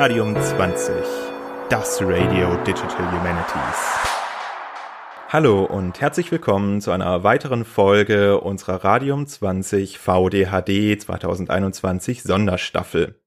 [0.00, 0.94] Radium 20,
[1.68, 3.98] das Radio Digital Humanities.
[5.28, 13.20] Hallo und herzlich willkommen zu einer weiteren Folge unserer Radium 20 VDHD 2021 Sonderstaffel.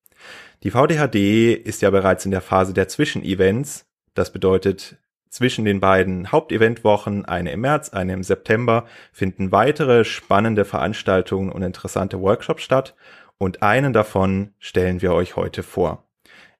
[0.63, 3.85] Die VDHD ist ja bereits in der Phase der Zwischenevents.
[4.15, 4.95] Das bedeutet,
[5.29, 11.61] zwischen den beiden Haupteventwochen, eine im März, eine im September, finden weitere spannende Veranstaltungen und
[11.61, 12.95] interessante Workshops statt
[13.37, 16.02] und einen davon stellen wir euch heute vor.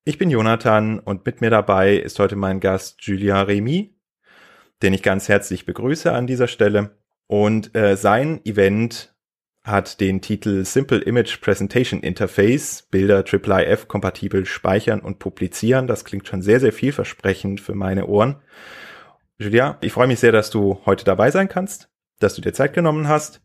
[0.05, 3.95] Ich bin Jonathan und mit mir dabei ist heute mein Gast Julien Remy,
[4.81, 6.97] den ich ganz herzlich begrüße an dieser Stelle.
[7.27, 9.15] Und äh, sein Event
[9.63, 15.87] hat den Titel Simple Image Presentation Interface, Bilder IIIF kompatibel speichern und publizieren.
[15.87, 18.41] Das klingt schon sehr, sehr vielversprechend für meine Ohren.
[19.37, 21.89] Julia, ich freue mich sehr, dass du heute dabei sein kannst,
[22.19, 23.41] dass du dir Zeit genommen hast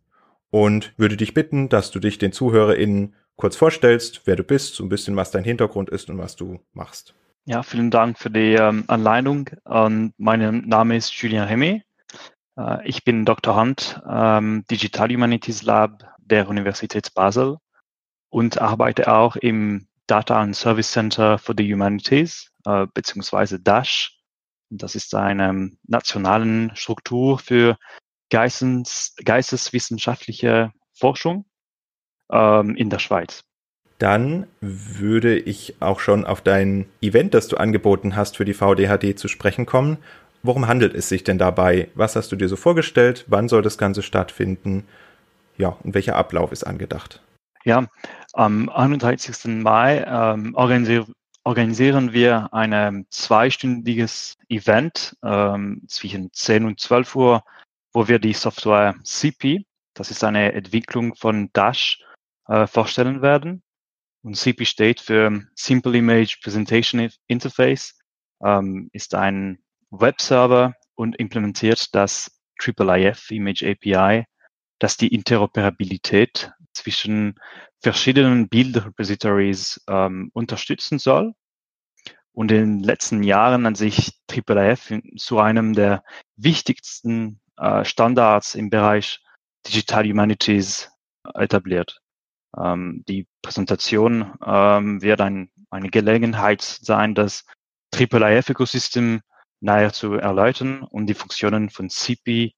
[0.51, 4.85] und würde dich bitten, dass du dich den ZuhörerInnen kurz vorstellst, wer du bist, so
[4.85, 7.15] ein bisschen, was dein Hintergrund ist und was du machst.
[7.47, 9.49] Ja, vielen Dank für die ähm, Anleitung.
[9.67, 11.83] Ähm, mein Name ist Julien Remy.
[12.59, 17.57] Äh, ich bin Doktorand ähm, Digital Humanities Lab der Universität Basel
[18.29, 24.19] und arbeite auch im Data and Service Center for the Humanities, äh, beziehungsweise DASH.
[24.69, 27.79] Das ist eine nationale Struktur für
[28.31, 31.47] Geistes, geisteswissenschaftliche Forschung
[32.31, 33.45] ähm, in der Schweiz.
[33.99, 39.19] Dann würde ich auch schon auf dein Event, das du angeboten hast, für die VDHD
[39.19, 39.99] zu sprechen kommen
[40.43, 41.89] Worum handelt es sich denn dabei?
[41.95, 43.25] Was hast du dir so vorgestellt?
[43.29, 44.87] Wann soll das Ganze stattfinden?
[45.57, 47.23] Ja, und welcher Ablauf ist angedacht?
[47.65, 47.89] Ja,
[48.35, 49.63] am 31.
[49.63, 51.07] Mai ähm, organisier
[51.45, 57.43] organisieren wir ein zweistündiges Event ähm, zwischen 10 und 12 Uhr,
[57.93, 62.05] wo wir die Software CP, das ist eine Entwicklung von Dash,
[62.49, 63.63] äh, vorstellen werden.
[64.23, 67.99] Und CP steht für Simple Image Presentation Interface,
[68.43, 69.59] ähm, ist ein
[69.91, 74.25] Webserver und implementiert das IIIF Image API,
[74.81, 77.39] das die Interoperabilität zwischen
[77.81, 81.35] verschiedenen Bildrepositories ähm, unterstützen soll.
[82.33, 86.03] Und in den letzten Jahren hat sich IIIF zu einem der
[86.37, 89.21] wichtigsten äh, Standards im Bereich
[89.67, 90.91] Digital Humanities
[91.35, 92.01] etabliert.
[92.57, 97.45] Ähm, die Präsentation ähm, wird ein, eine Gelegenheit sein, das
[97.95, 99.21] IIIF-Ökosystem
[99.61, 102.53] näher zu erläutern und die Funktionen von CP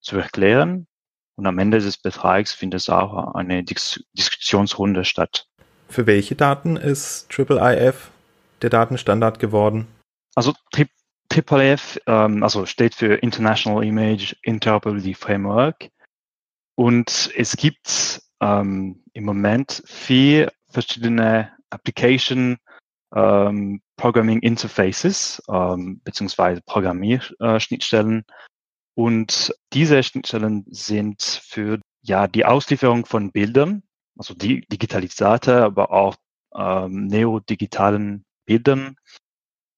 [0.00, 0.86] zu erklären.
[1.36, 5.46] Und am Ende des Betrags findet auch eine Dis Diskussionsrunde statt.
[5.88, 8.10] Für welche Daten ist IIIF
[8.62, 9.86] der Datenstandard geworden?
[10.34, 15.90] Also IIIF ähm, also steht für International Image Interoperability Framework.
[16.74, 22.58] Und es gibt ähm, im Moment vier verschiedene Application
[23.14, 28.24] ähm, Programming Interfaces ähm, beziehungsweise Programmierschnittstellen.
[28.94, 33.82] Und diese Schnittstellen sind für ja die Auslieferung von Bildern,
[34.18, 36.16] also die digitalisierte, aber auch
[36.54, 38.96] ähm, neodigitalen Bildern.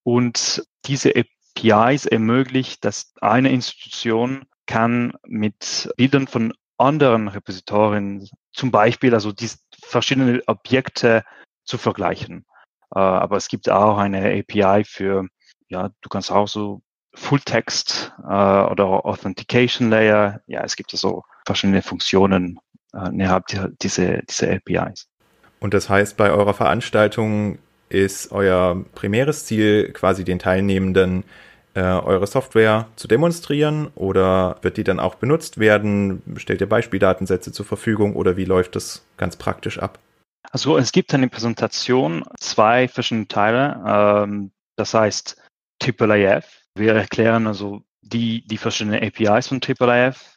[0.04, 9.14] Und diese APIs ermöglicht, dass eine Institution kann mit Bildern von anderen Repositorien zum Beispiel
[9.14, 9.50] also die
[9.84, 11.24] verschiedene Objekte
[11.64, 12.46] zu vergleichen.
[12.94, 15.26] Äh, aber es gibt auch eine API für,
[15.68, 16.80] ja, du kannst auch so
[17.14, 20.40] Fulltext äh, oder Authentication Layer.
[20.46, 22.58] Ja, es gibt so verschiedene Funktionen
[22.94, 23.68] äh, innerhalb dieser,
[24.22, 25.08] dieser APIs.
[25.60, 31.24] Und das heißt, bei eurer Veranstaltung ist euer primäres Ziel quasi den Teilnehmenden
[31.74, 36.22] äh, eure Software zu demonstrieren oder wird die dann auch benutzt werden?
[36.36, 39.98] Stellt ihr Beispieldatensätze zur Verfügung oder wie läuft das ganz praktisch ab?
[40.50, 43.82] Also es gibt eine Präsentation, zwei verschiedene Teile.
[43.86, 45.36] Ähm, das heißt
[45.82, 46.44] IIIF.
[46.74, 50.36] Wir erklären also die, die verschiedenen APIs von IIIF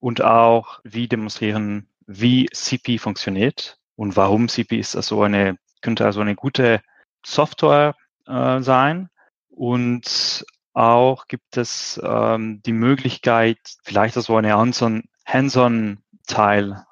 [0.00, 6.20] und auch wie demonstrieren, wie CP funktioniert und warum CP ist also eine, könnte also
[6.20, 6.80] eine gute
[7.26, 7.96] Software
[8.26, 9.08] äh, sein.
[9.50, 10.46] Und
[10.78, 15.96] auch gibt es ähm, die Möglichkeit, vielleicht also eine Hands-on-Teil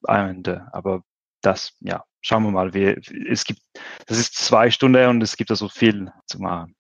[0.03, 0.67] am Ende.
[0.73, 1.03] Aber
[1.41, 2.75] das, ja, schauen wir mal.
[2.75, 3.01] Wir,
[3.31, 3.61] es gibt,
[4.07, 6.75] das ist zwei Stunden und es gibt da so viel zu machen.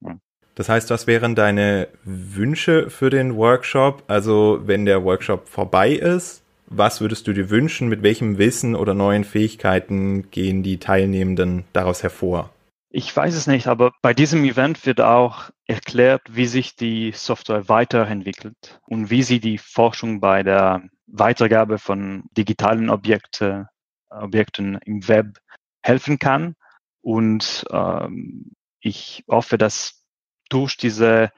[0.57, 4.03] Das heißt, was wären deine Wünsche für den Workshop?
[4.09, 7.89] Also, wenn der Workshop vorbei ist, was würdest du dir wünschen?
[7.89, 12.51] Mit welchem Wissen oder neuen Fähigkeiten gehen die Teilnehmenden daraus hervor?
[12.99, 17.69] Ich weiß es nicht, aber bei diesem Event wird auch erklärt, wie sich die Software
[17.69, 23.69] weiterentwickelt und wie sie die Forschung bei der Weitergabe von digitalen Objekten
[24.09, 25.37] Objekten im Web
[25.83, 26.55] helfen kann.
[27.03, 30.03] Und ähm, ich hoffe, dass
[30.49, 31.33] durch diese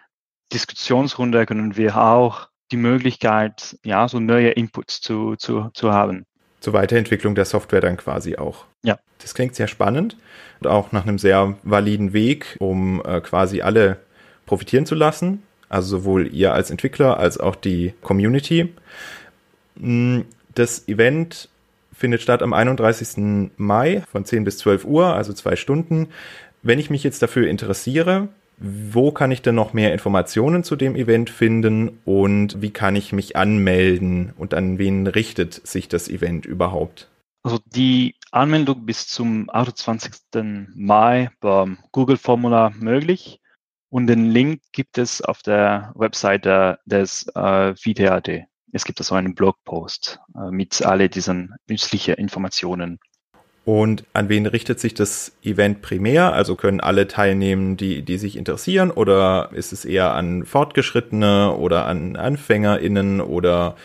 [0.52, 6.24] Diskussionsrunde können wir auch die Möglichkeit, ja, so neue Inputs zu, zu, zu haben.
[6.60, 8.64] Zur Weiterentwicklung der Software dann quasi auch.
[8.82, 8.98] Ja.
[9.20, 10.16] Das klingt sehr spannend
[10.60, 13.98] und auch nach einem sehr validen Weg, um äh, quasi alle
[14.46, 15.42] profitieren zu lassen.
[15.68, 18.72] Also sowohl ihr als Entwickler als auch die Community.
[19.76, 20.20] Mm,
[20.54, 21.48] das Event
[21.92, 23.50] findet statt am 31.
[23.56, 26.08] Mai von 10 bis 12 Uhr, also zwei Stunden.
[26.62, 28.28] Wenn ich mich jetzt dafür interessiere,
[28.60, 33.12] wo kann ich denn noch mehr Informationen zu dem Event finden und wie kann ich
[33.12, 37.08] mich anmelden und an wen richtet sich das Event überhaupt?
[37.42, 40.66] Also die Anmeldung bis zum 28.
[40.74, 43.40] Mai beim Google-Formular möglich
[43.90, 48.46] und den Link gibt es auf der Webseite des äh, VTAD.
[48.72, 52.98] Es gibt also einen Blogpost äh, mit alle diesen nützlichen Informationen.
[53.64, 56.32] Und an wen richtet sich das Event primär?
[56.32, 58.90] Also können alle teilnehmen, die, die sich interessieren?
[58.90, 63.20] Oder ist es eher an Fortgeschrittene oder an AnfängerInnen?
[63.20, 63.76] Oder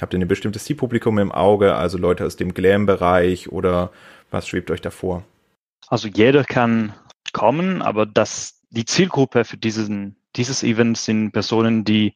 [0.00, 1.74] habt ihr ein bestimmtes Zielpublikum im Auge?
[1.74, 3.50] Also Leute aus dem Glam-Bereich?
[3.50, 3.90] Oder
[4.30, 5.24] was schwebt euch davor?
[5.88, 6.94] Also jeder kann
[7.32, 12.14] kommen, aber das, die Zielgruppe für diesen, dieses Event sind Personen, die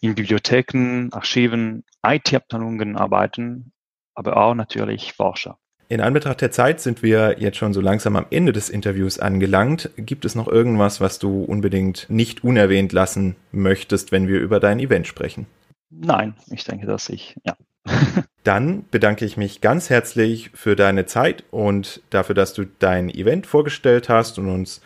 [0.00, 3.72] in Bibliotheken, Archiven, IT-Abteilungen arbeiten,
[4.14, 5.58] aber auch natürlich Forscher.
[5.88, 9.90] In Anbetracht der Zeit sind wir jetzt schon so langsam am Ende des Interviews angelangt.
[9.96, 14.80] Gibt es noch irgendwas, was du unbedingt nicht unerwähnt lassen möchtest, wenn wir über dein
[14.80, 15.46] Event sprechen?
[15.90, 17.56] Nein, ich denke, dass ich, ja.
[18.42, 23.46] Dann bedanke ich mich ganz herzlich für deine Zeit und dafür, dass du dein Event
[23.46, 24.80] vorgestellt hast und uns,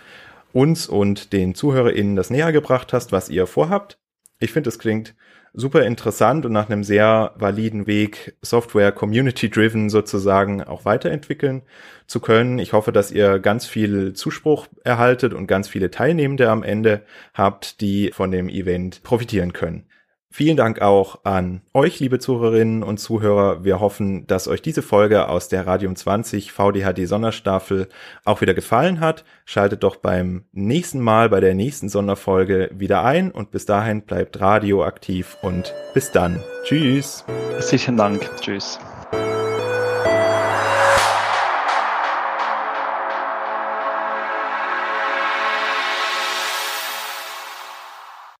[0.52, 3.99] uns und den ZuhörerInnen das näher gebracht hast, was ihr vorhabt.
[4.38, 5.14] Ich finde, es klingt
[5.52, 11.62] super interessant und nach einem sehr validen Weg, Software community-driven sozusagen auch weiterentwickeln
[12.06, 12.58] zu können.
[12.58, 17.02] Ich hoffe, dass ihr ganz viel Zuspruch erhaltet und ganz viele Teilnehmende am Ende
[17.35, 19.89] habt, die von dem Event profitieren können.
[20.32, 23.64] Vielen Dank auch an euch, liebe Zuhörerinnen und Zuhörer.
[23.64, 27.88] Wir hoffen, dass euch diese Folge aus der Radium 20 VDHD Sonderstaffel
[28.24, 29.24] auch wieder gefallen hat.
[29.44, 34.40] Schaltet doch beim nächsten Mal bei der nächsten Sonderfolge wieder ein und bis dahin bleibt
[34.40, 36.40] radioaktiv und bis dann.
[36.62, 37.24] Tschüss.
[37.52, 38.30] Herzlichen Dank.
[38.40, 38.78] Tschüss.